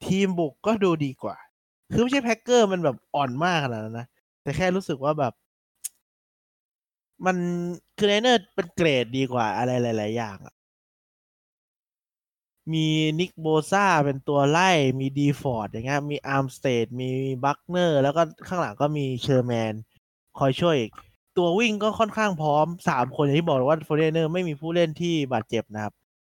[0.05, 1.36] ทีมบุกก็ดูดีกว่า
[1.91, 4.08] คือไม่ใช่ Packers มันแบบอ่อนมากขนาดนั้นนะ
[4.41, 5.34] แต่แค่รู้สึกว่าแบบ
[7.25, 7.38] มัน
[7.98, 10.38] คือ Niners เป็นเกรดดีกว่าอะไรหลาย ๆ อย่าง
[12.74, 12.88] มี
[13.20, 17.10] นิกโบซ่าเป็นตัวไล่ มีดีฟอร์ดอย่างเงี้ย มีอาร์มสเตดมี
[17.44, 19.74] บัคเนอร์ แล้วก็ข้างหลังก็มีเชอร์แมน
[20.39, 20.92] คอยช่วยอีก
[21.38, 25.94] ตัววิ่งก็ค่อนข้างพร้อมสามคนอย่างที่บอกว่า Forty Niners ไม่มีผู้เล่นที่บาดเจ็บนะครับ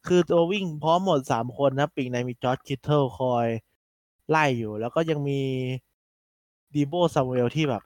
[0.08, 3.48] คือตัววิ่งพร้อมหมดสามคนนะปีกในมีจอร์จคิทเทิลคอย
[4.30, 5.42] ไล่อยู่ แล้วก็ยังมี
[6.74, 7.84] ดีโบซามูเอลที่แบบ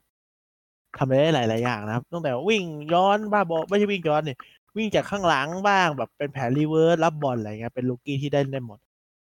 [0.98, 4.38] ทำได้หลาย ๆ อย่างนะครับ ตั้งแต่วิ่งย้อนบ้าบอไม่ใช่วิ่งย้อนเนี่ย
[4.78, 8.80] วิ่งจากข้างหลังบ้างแบบเป็นแผน reverse รับบอลอะไรเงี้ยเป็น rookie ที่ได้ได้หมด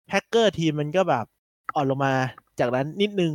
[0.07, 1.25] Packers ทีมมันก็แบบ
[1.75, 2.13] อ่อนลงมา
[2.61, 3.33] จากนั้นนิดนึง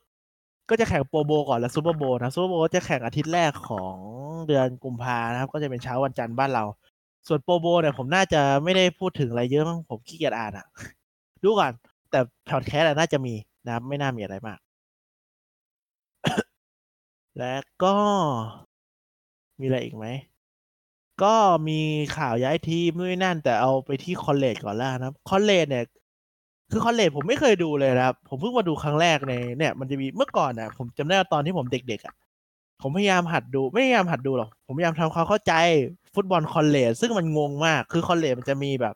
[0.68, 3.96] ก็จะแข่ง Pro Bowl ก่อนแล้ว Super Bowl นะ Super Bowl จะแข่งอาทิตย์แรกของ
[4.48, 6.64] เดือนกุมภานะครับ ก็จะเป็นเช้าวันจันทร์บ้านเรา
[7.28, 10.66] ส่วน Pro Bowl เนี่ยผมน่าจะไม่ได้พูดถึงอะไรเยอะมั้งผมขี้เกียจอ่านอะ
[11.42, 11.72] ดูก่อน
[12.10, 13.34] แต่พอดแคสต์น่าจะมี
[13.66, 14.58] นะไม่น่ามีอะไรมาก
[17.38, 17.94] และก็
[19.60, 20.06] มีอะไรอีกไหม
[21.22, 21.34] ก็
[21.68, 21.80] มี
[22.16, 25.84] ข่าวย้ายทีมนู่นนั่น แต่เอาไปที่ college ก่อนแล้วนะครับ college เนี่ย
[26.70, 32.14] คือคอลเลจผมไม่เคยดูเลยนะครับ ผมเพิ่งมาดูครั้งแรกในเนี่ย มันจะมีเมื่อก่อนนะผมจำได้ตอนที่ผมเด็กๆอะ่ะ
[32.82, 35.52] ผมพยายามหัดดู ไม่พยายามหัดดูหรอก ผมพยายามทำความเข้าใจ
[36.14, 38.94] ฟุตบอลคอลเลจซึ่งมันงงมาก คือคอลเลจมันจะมีแบบ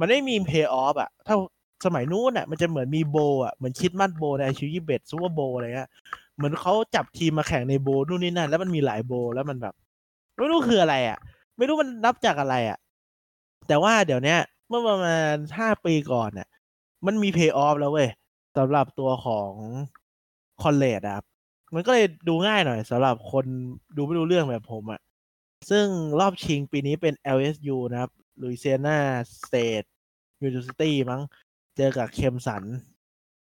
[0.00, 1.34] มันไม่มีเพย์ออฟอะถ้า
[1.86, 5.88] สมัยนู้นอะมันจะเหมือนมีโบอะเหมือนคิดมัดโบในชิวยี่เบตซูเปอร์โบอะไรเงี้ย
[6.36, 9.74] เหมือนเขาจับทีมมาแข่งในโบนู่นนี่นั่นแล้วมันมีหลายโบแล้วมันแบบ
[10.36, 11.18] ไม่รู้คืออะไรอะ
[11.56, 12.78] ไม่รู้มันนับจากอะไรอะ
[13.68, 14.36] แต่ว่าเดี๋ยวนี้
[14.68, 16.48] เมื่อประมาณห้าปีก่อนเนี่ย
[17.06, 18.08] มันมีเพย์ออฟแล้วเว้ย
[18.56, 19.50] สำหรับตัวของ
[20.62, 21.24] college ครับ
[21.74, 23.44] มันก็เลยดูง่ายหน่อยสำหรับคน
[23.96, 25.00] ดูไม่รู้เรื่องแบบผมอะ
[25.70, 25.86] ซึ่ง
[26.20, 28.10] รอบชิงปีนี้เป็น LSU นะครับ
[28.42, 31.20] Louisiana State University มั้ง
[31.76, 32.62] เจอกับ Clemson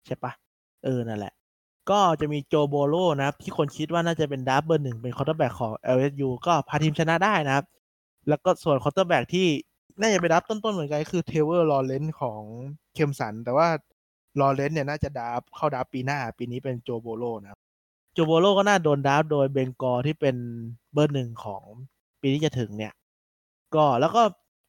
[0.06, 0.32] ใช่ปะ
[0.84, 1.32] เออ นั่นแหละ
[1.90, 7.66] ก็จะมี Joe Burrow นะครับ ที่คนคิดว่าน่าจะเป็น draft เบอร์หนึ่งเป็น quarterback ของ LSU ก็พาทีมชนะได้นะครับ
[8.28, 9.46] แล้วก็ส่วน quarterback ที่
[10.00, 12.42] น่าจะไป draft ต้นๆเหมือนกันคือ Trevor Lawrence ของ
[12.94, 13.68] Clemson แต่ว่า
[14.40, 17.60] Lawrence เนี่ยน่าจะ draft เข้า draft ปีหน้า ปีนี้เป็น Joe Burrow นะครับ
[18.14, 20.36] Joe Burrow ก็น่าโดน draft โดย Bengals ที่เป็น
[20.92, 21.64] เบอร์หนึ่งของ
[22.20, 22.92] ปีที่จะถึงเนี่ย
[23.74, 24.22] ก็แล้วก็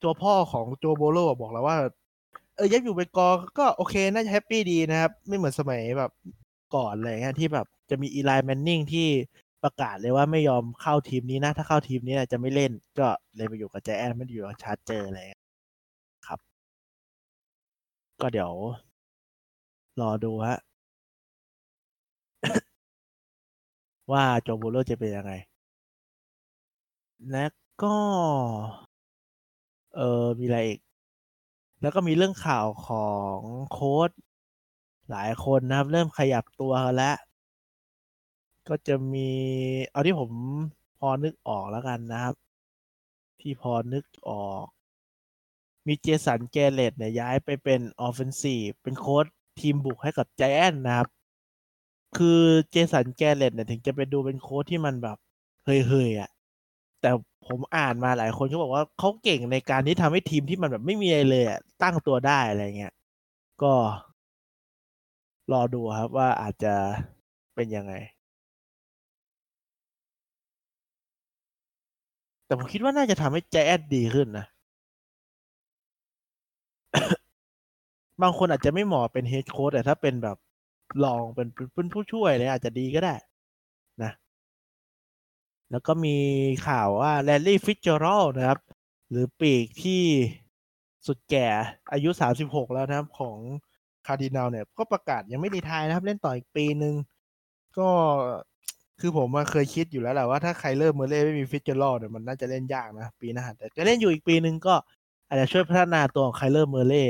[0.03, 1.77] ตัวพ่อของ Joe Burrow บอกแล้วว่า
[2.55, 6.11] เออยับอยู่ Bengals ก็โอเค น่าจะ happy ดีนะครับ ไม่เหมือนสมัยแบบ
[6.75, 9.07] ก่อนอะไรเงี้ยที่แบบจะมี Eli Manning ที่
[9.63, 15.19] ประกาศเลยว่าไม่ยอมเข้าทีมนี้นะ ถ้าเข้าทีมนี้จะไม่เล่น ก็เลยไปอยู่กับแจแอนไม่อยู่กับชาร์เจอร์อะไร
[16.27, 16.39] ครับ
[18.21, 18.53] ก็เดี๋ยว
[19.99, 20.57] รอดูฮะ
[24.11, 25.33] ว่าโจโบโลจะเป็นยังไง
[27.29, 27.45] และ
[27.81, 27.97] ก็
[29.95, 30.79] เออมีอะไรอีก
[31.81, 33.39] แล้วก็มีเรื่องข่าวของ
[33.71, 34.09] โค้ด
[35.09, 37.15] หลายคนนะครับ เริ่มขยับตัวแล้ว
[38.67, 39.29] ก็จะมี
[39.91, 40.31] เอาที่ผม
[40.99, 42.35] พอนึกออกแล้วกันนะครับ
[43.39, 44.65] ที่พอนึกออก
[45.87, 49.25] มีเจสันเกเลตเนี่ยย้ายไปเป็นออฟเฟนซีฟเป็นโค้ด
[49.59, 51.07] ทีมบุกให้กับไจแอนนะครับ
[52.17, 55.17] คือ Jason Garrett เนี่ยถึงจะไปดูเป็นโค้ชที่มันแบบ
[55.65, 56.29] เฮยๆอะ
[57.01, 57.11] แต่
[57.47, 62.93] ผมอ่านมาหลายคนเขาบอกว่าเขาเก่งในการที่ทำให้ทีมที่มันแบบไม่มีอะไรเลยอะตั้งตัวได้อะไรเงี้ย
[63.63, 63.73] ก็
[65.51, 66.73] รอดูครับว่าอาจจะ
[67.55, 67.93] เป็นยังไง
[72.51, 74.45] แต่ผมคิดว่าน่าจะทำให้ Giants ดีขึ้นนะ
[78.21, 80.37] บางคนอาจจะไม่เหมาะเป็น head coach แต่ถ้าเป็นแบบ
[81.03, 83.15] ลองเป็นเป็นผู้ช่วยเลยอาจจะดีก็ได้
[84.03, 84.11] นะ
[85.71, 86.17] แล้วก็มี
[86.67, 88.59] ข่าวว่า Larry Fitzgerald นะครับ
[89.09, 90.03] หรือปีกที่
[91.07, 91.47] สุดแก่
[91.93, 92.09] อายุ
[92.43, 93.37] 36 แล้วนะครับ ของ
[94.05, 96.95] Cardinals เนี่ย ก็ประกาศยังไม่ดีทายนะครับ เล่นต่ออีกปีหนึ่ง
[97.77, 97.89] ก็
[99.01, 104.75] คือผมเคยคิดอยู่แล้วแหละว่าถ้า Kyler Murray ไม่มี Fitzgerald เนี่ยมันน่าจะเล่นยากนะ ปีหน้าแต่จะเล่นอยู่อีกปีหนึ่งก็
[105.27, 107.05] อาจจะช่วยพัฒนาตัวของ Kyler Murray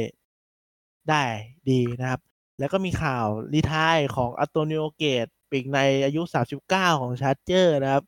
[1.09, 1.23] ได้
[1.69, 2.21] ดีนะครับ
[2.59, 6.21] แล้วก็มีข่าว retire ของ Antonio Gates ปีกในอายุ
[6.63, 8.03] 39 ของ Chargers นะครับ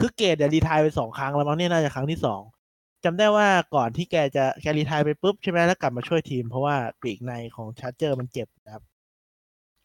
[0.00, 2.42] คือเนี่ย retire ไปสองครั้งแล้วมั้งเนี่ยน่าจะครั้งที่สอง
[3.04, 8.82] จำได้ว่าก่อนที่แกจะแก retire ไปปุ๊บใช่ไหมแล้วกลับมาช่วยทีม เพราะว่าปีกในของ Chargers มันเจ็บนะครับ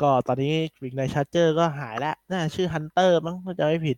[0.02, 3.98] ก็ตอนนี้ปีกใน Chargers ก็หายแล้วน่าชื่อ Hunter มั้งถ้าจะไม่ผิด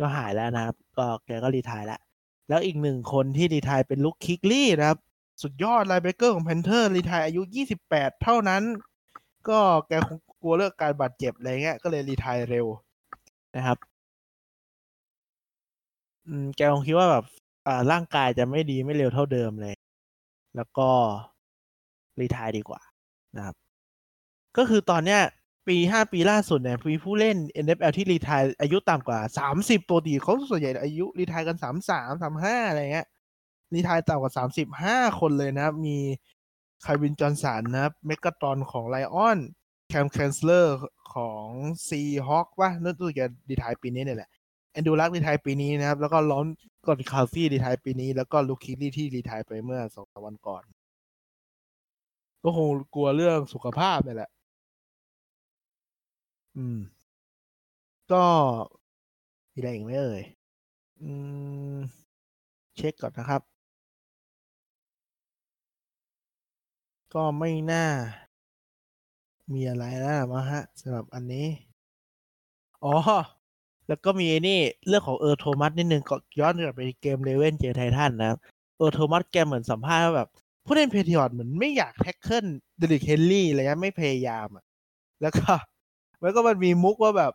[0.00, 2.00] ก็หายแล้วนะครับ ก็แกก็ retire แล้ว
[2.48, 4.98] แล้วอีกหนึ่งคนที่ retire เป็น Luke Kuechly นะครับ
[5.42, 7.42] สุดยอด linebacker ของ Panthers retire อายุ
[7.80, 8.62] 28 เท่านั้น
[9.48, 12.66] ก็แกคงกลัวเรื่องการบาดเจ็บอะไรเงี้ยก็เลย retire เร็ว
[13.56, 13.78] นะครับ
[16.26, 17.24] อืมแกคงคิดว่าแบบ
[17.66, 19.74] อ่าร่างกายจะไม่ดีไม่เร็วเท่าเดิมเลย
[20.56, 20.88] แล้วก็
[22.20, 22.80] retire ดีกว่า
[23.36, 23.56] นะครับ
[24.58, 25.20] ก็คือตอนเนี้ย
[25.68, 33.06] ปีห้าปีล่าสุดเนี่ยมีผู้เล่น NFL ที่ retire อายุต่ำกว่าสามสิบปกติเขาส่วนใหญ่อายุ retire กันสามสามสามห้าอะไรเงี้ย
[33.74, 35.96] retire ต่ำกว่าสามสิบห้าคนเลยนะมี
[36.84, 39.38] Calvin Johnson นะ Megatron ของ Lions
[39.88, 40.78] Kam Chancellor
[41.14, 41.46] ของ
[41.88, 44.30] Seahawks ว่านั่นตัวจะ retire ปีนี้เนี่ยแหละ
[44.72, 46.46] Andrew Luck retire ปีนี้นะครับ แล้วก็ Rob
[46.86, 50.62] Gronkowski retire ปีนี้ แล้วก็ Luke Kuechly ที่ retire ไปเมื่อสองสามวันก่อน
[52.42, 54.30] ก็คงกลัวเรื่องสุขภาพนี่แหละ
[56.58, 56.78] อืม
[58.08, 58.26] ก็
[59.52, 60.22] มีอะไรอีกไหมเอ่ย
[61.02, 61.10] อื
[61.76, 61.78] ม
[62.76, 63.42] เช็คก่อนนะครับ
[67.14, 67.86] ก็ไม่น่า
[69.52, 71.46] มีอะไรแล้วมั้งฮะสำหรับอันนี้
[72.84, 72.94] อ๋อ
[73.88, 78.38] แล้วก็มีนี่เรื่องของ Earl Thomas นิดนึงก็ย้อนกลับไปเกม Ravens เจอ Titans นะครับ
[78.78, 80.28] Earl Thomas แกเหมือนสัมภาษณ์ว่าแบบ
[80.64, 82.46] ผู้เล่น Patriots เหมือนไม่อยาก tackle
[82.78, 84.64] Derrick Henry อะไรเงี้ยไม่พยายามอะ
[85.22, 85.52] แล้วก็
[86.22, 87.32] แล้วก็มันมีมุกว่าแบบ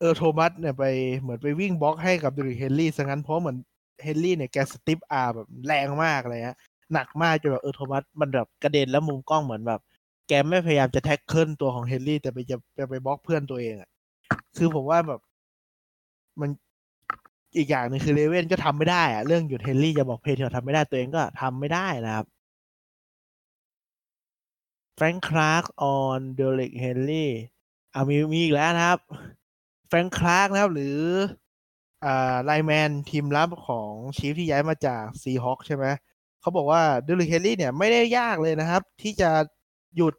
[0.00, 0.84] Earl Thomas เนี่ยไป
[1.20, 3.56] เหมือนไปวิ่งบล็อกให้กับ Derrick Henry ซะงั้นเพราะเหมือน
[4.04, 6.56] เฮนรี่เนี่ยแก stiff arm แบบแรงมากเลยฮะ
[6.92, 9.80] หนักมากจนแบบ Earl Thomas มันแบบกระเด็นแล้วมุมกล้องเหมือนแบบ
[10.28, 13.90] แกไม่พยายามจะ tackle ตัวของเฮนรี่แต่ไปจะไปไปบล็อกเพื่อนตัวเองอะ
[14.56, 15.20] คือผมว่าแบบ
[16.40, 16.50] มัน
[17.56, 22.26] อีกอย่างหนึ่งคือ Ravens ก็ทำไม่ได้อะเรื่องหยุดเฮนรี่จะบอก Patriots ทำไม่ได้ตัวเองก็ทำไม่ได้นะครับ
[24.94, 27.30] Frank Clark on Derrick Henry
[27.96, 29.00] อ่ามีมีอีกแล้วนะครับ
[29.88, 30.98] Frank Clark นะครับ หรือ
[32.04, 35.84] อ่า lineman ทีมรับของ Chiefs ที่ย้ายมาจาก Seahawks ใช่ไหม
[36.40, 39.30] เขาบอกว่า Derrick Henry เนี่ยไม่ได้ยากเลยนะครับ ที่จะ
[39.96, 40.14] หยุด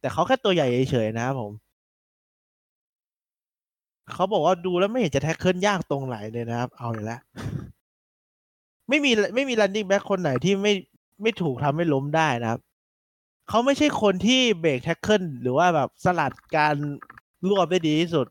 [0.00, 1.52] แต่เขาแค่ตัวใหญ่เฉยๆนะครับผม
[4.12, 7.18] เขาบอกว่าดูแล้วไม่เห็นจะ tackle ยากตรงไหนเลยนะครับ เอาเลยละ
[8.88, 10.72] ไม่มีไม่มี running back คนไหนที่ไม่
[11.22, 12.60] ไม่ถูกทำให้ล้มได้นะครับ
[13.48, 16.74] เขาไม่ใช่คนที่ break tackle หรือว่าแบบสลัดการ
[17.48, 18.26] รวบได้ดีที่สุด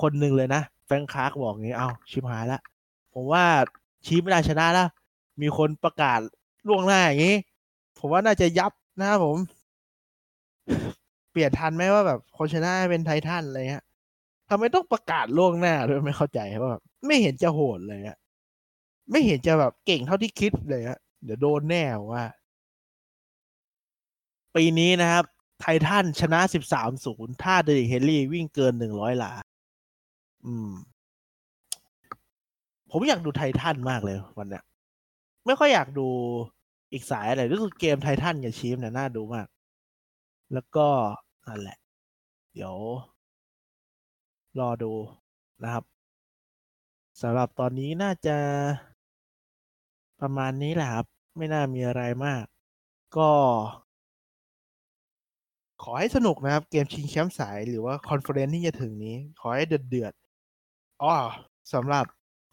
[0.00, 2.60] คนหนึ่งเลยนะแฟรงคาร์กบอกงี้เอาชิมหายละ
[3.14, 3.44] ผมว่า
[4.06, 4.88] ชี้ไม่ได้ชนะแล้ว
[5.40, 6.20] มีคนประกาศ
[6.68, 7.36] ล่วงหน้าอย่างนี้
[7.98, 9.36] ผมว่าน่าจะยับนะครับผม
[11.30, 13.84] เปลี่ยนทันไหมว่าแบบคนชนะเป็นไททันอะไรเงี้ย
[14.48, 18.18] ทำไมต้องประกาศล่วงหน้าด้วยไม่เข้าใจว่าแบบไม่เห็นจะโหดเลยอะ
[19.10, 22.24] ไม่เห็นจะแบบเก่งเท่าที่คิดเลยอะเดี๋ยวโดนแน่ว่า
[24.54, 25.24] ปีนี้นะครับ
[25.60, 26.40] ไททันชนะ
[26.92, 29.32] 13-0ถ้าเดริกเฮนรี่วิ่งเกิน100หลา
[30.46, 30.70] อืม
[32.90, 34.64] ผมอยากดูไททันมากเลยวันเนี้ย
[35.46, 36.08] ไม่ค่อยอยากดู
[36.92, 39.46] อีกสายอะไรรู้สึกเกมไททันกับชีฟเนี่ยน่าดูมาก
[40.52, 40.86] แล้วก็
[41.46, 41.78] นั่นแหละ
[42.54, 42.76] เดี๋ยว
[44.58, 44.92] รอดู
[45.62, 45.84] นะครับ
[47.20, 48.36] สำหรับตอนนี้น่าจะ
[50.20, 51.06] ประมาณนี้แหละครับ
[51.36, 52.44] ไม่น่ามีอะไรมาก
[53.16, 53.30] ก็
[55.82, 60.12] ขอให้สนุกนะครับ เกมชิงแชมป์สายหรือว่า conference ที่จะถึงนี้ ขอให้เดือดเดือด
[61.02, 61.14] อ๋อ
[61.74, 62.04] สำหรับ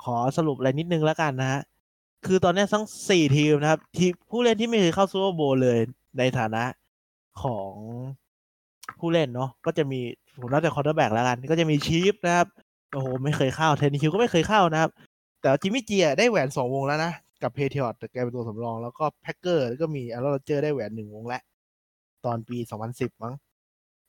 [0.03, 1.61] ขอสรุปอะไรนิดนึงแล้วกันนะฮะ
[2.25, 5.77] คือตอนนี้ทั้งสี่ทีมนะครับ ทีมผู้เล่นที่ไม่เคยเข้า Super Bowl เลย
[6.17, 6.63] ในฐานะ
[7.41, 7.71] ของ
[8.99, 9.99] ผู้เล่นเนาะก็จะมี
[10.39, 12.47] ผมนับจาก quarterback แล้วกัน ก็จะมี Chiefs นะครับ
[12.93, 14.91] โอ้โหไม่เคยเข้า Tannehill ก็ไม่เคยเข้านะครับ
[15.41, 17.11] แต่ Jimmy G ได้แหวนสองวงแล้วนะ
[17.43, 21.41] กับ Patriots แต่แกเป็นตัวสำรอง แล้วก็ Packers ก็มี Aaron Rodgers ได้แหวนหนึ่งวงแล้ว
[22.25, 22.57] ตอนปี
[22.89, 23.33] 2010 มั้ง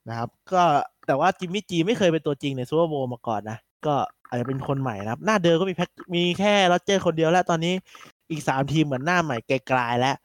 [0.08, 0.62] นะครับ ก็
[1.06, 3.94] แต่ว่า Jimmy G ไม่เคยเป็นตัวจริงใน Super Bowl มาก่อนนะ ก็
[4.28, 7.74] อาจจะเป็นคนใหม่นะครับ หน้าเดิมก็มีแพ็กมีแค่ Rodgers คนเดียวแล้วตอนนี้
[8.30, 10.16] อีกสามทีมเหมือนหน้าใหม่ไกลๆแล้ว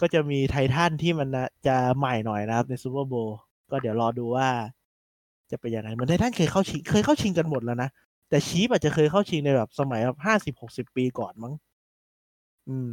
[0.00, 1.28] ก็จะมี Titans ที่มัน
[1.66, 3.38] จะใหม่หน่อยนะครับ ใน Super Bowl
[3.70, 4.48] ก็เดี๋ยวรอดูว่า
[5.50, 7.88] จะเป็นยังไงเหมือน Titans เคยเข้าชิงเคยเข้าชิงกันหมดแล้วนะ
[8.28, 11.52] แต่ Chiefs อาจจะเคยเข้าชิงในแบบสมัยแบบห้าสิบหกสิบปีก่อนมั้ง
[12.68, 12.88] อืม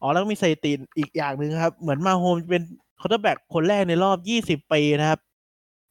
[0.00, 2.62] อ๋อแล้วมีสถิติอีกอย่างหนึ่งครับ เหมือน Mahomes เป็น
[3.00, 5.20] quarterback คนแรกในรอบยี่สิบปีนะครับ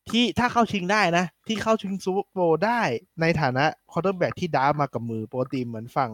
[0.10, 2.82] ที่ถ้าเข้าชิงได้นะ ที่เข้าชิง Super Bowl ได้
[3.22, 6.12] ในฐานะ quarterback ที่ draft มากับมือ ปกติเหมือนฝั่ง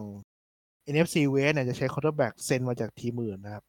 [0.92, 3.64] NFC West เนี่ยจะใช้ quarterback เซ็นมาจากทีมอื่นนะครับ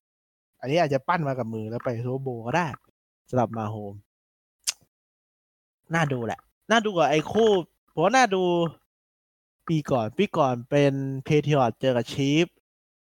[0.59, 2.67] อันนี้อาจจะปั้นมากับมือแล้วไป Super Bowl ก็ได้
[3.29, 3.93] สำหรับ Mahomes
[5.93, 6.39] น่าดูแหละ
[6.71, 7.49] น่าดูกว่าไอ้คู่
[7.93, 8.43] ผมว่าน่าดู
[9.67, 10.93] ปีก่อน ปีก่อนเป็น
[11.25, 12.45] Patriots เจอกับ Chiefs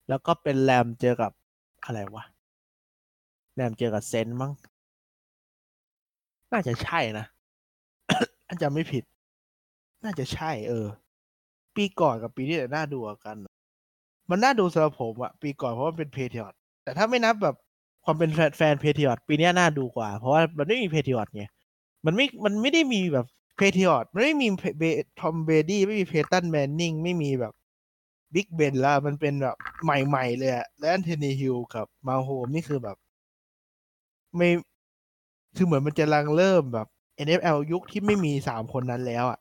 [0.09, 1.33] แล้วก็เป็น Rams เจอกับ
[1.85, 2.25] อะไรวะ
[3.57, 4.53] Rams เจอกับ Saints มั้ง
[6.53, 7.27] น่าจะใช่นะ
[8.47, 9.05] อาจจะไม่ผิด
[10.05, 10.87] น่าจะใช่ เออ
[11.77, 13.37] ปีก่อนกับปีนี้น่าดูกัน
[14.31, 17.57] มันน่าดูสำหรับผมอะปีก่อนเพราะมันเป็น Patriots แต่ถ้าไม่นับแบบ
[18.05, 21.45] ความเป็นแฟน Patriots ปีนี้น่าดูกว่า เพราะว่ามันไม่มี Patriots ไง
[22.07, 27.53] มันไม่ มันไม่ได้มีแบบ Patriots มันไม่มีแบบ Tom Brady ไม่มี Peyton Manning ไม่มีแบบ
[28.35, 32.97] Big Ben แล้วมันเป็นแบบใหม่ ๆ เลยอะและ Ryan Tannehill กับ Mahomes นี่คือแบบ
[34.37, 34.51] ไม่
[35.57, 36.87] คือเหมือนมันจะกำลังเริ่มแบบ
[37.27, 39.39] NFL ยุคที่ไม่มีสามคนนั้นแล้วอะ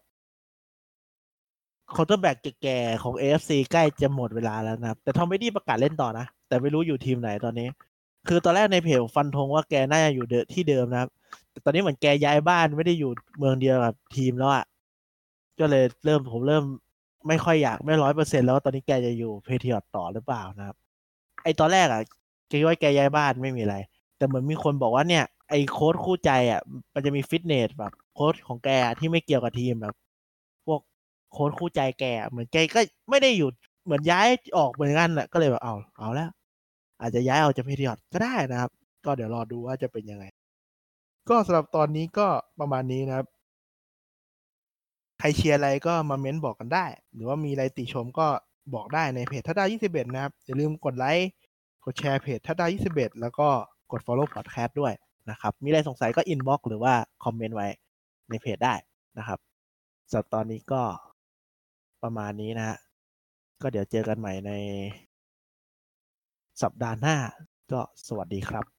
[1.93, 7.67] quarterback แก่ๆของ AFC ใกล้จะหมดเวลาแล้วนะครับ แต่ Tom Brady ประกาศเล่นต่อนะ แต่ไม่รู้อยู่ทีมไหนตอนนี้
[8.27, 11.10] คือตอนแรกในเพจฟันธงว่าแกน่าจะอยู่เดที่เดิมนะครับ
[11.51, 14.65] แต่ตอนนี้เหมือนแกย้ายบ้านไม่ได้อยู่เมืองเดียวกับทีมแล้วอะ่ะ
[15.60, 16.63] ก็เลยเริ่มผมเริ่ม
[17.27, 20.75] ไม่ค่อยอยากไม่ร้อยเปอร์เซ็นแล้วว่าตอนนี้แกจะอยู่ Patriots ต่อหรือเปล่านะครับ
[21.43, 22.01] ไอตอนแรกอะ่ะ
[22.49, 23.75] แกว่าแกย้ายบ้านไม่มีอะไร
[24.17, 26.62] แต่เหมือนมีคนบอกว่าเนี่ยไอ้โค้ชคู่ใจอะ
[26.93, 29.95] มันจะมีฟิตเนสแบบโค้ชของแกที่ไม่เกี่ยวกับทีมแบบ
[30.65, 30.80] พวก
[31.32, 33.49] โค้ชคู่ใจแกเหมือนแกก็ไม่ได้อยู่
[33.86, 36.30] เหมือนย้ายออกเหมือนกันแหละก็เลยแบบเอาเอาแล้ว
[37.01, 38.71] อาจจะย้ายออกจาก Patriots ก็ได้นะครับ
[39.06, 40.25] ก็เดี๋ยวรอดูว่าจะเป็นยังไง
[41.30, 42.28] ก็สำหรับตอนนี้ก็
[42.60, 43.28] ประมาณนี้นะครับ
[45.19, 48.28] ใครเชียร์อะไรก็มาเม้นบอกกันได้ หรือว่ามีอะไรติชมก็
[48.73, 51.30] บอกได้ในเพจทัดดา21 นะครับอย่าลืมกดไลค์
[51.86, 53.49] กดแชร์เพจทัดดา21 แล้วก็
[53.91, 54.93] กด follow podcast ด้วย
[55.30, 56.93] นะครับ มีอะไรสงสัยก็ inbox หรือว่า
[57.24, 57.67] คอมเมนต์ไว้
[58.30, 58.74] ในเพจได้
[59.17, 59.39] นะครับ
[60.10, 60.82] สำหรับตอนนี้ก็
[62.04, 62.78] ประมาณนี้นะฮะ
[63.62, 64.52] ก็เดี๋ยวเจอกันใหม่ใน
[66.62, 67.15] สัปดาห์หน้า
[67.71, 68.65] ก็สวัสดีครับ